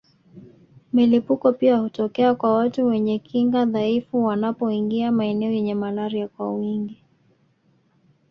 Milipuko 0.93 1.53
pia 1.53 1.77
hutokea 1.77 2.35
kwa 2.35 2.55
watu 2.55 2.85
wenye 2.85 3.19
kinga 3.19 3.65
dhaifu 3.65 4.23
wanapoingia 4.25 5.11
maeneo 5.11 5.51
yenye 5.51 5.75
malaria 5.75 6.27
kwa 6.27 6.53
wingi 6.53 7.03